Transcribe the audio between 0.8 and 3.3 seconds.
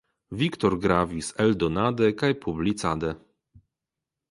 gravis eldonade kaj publicade.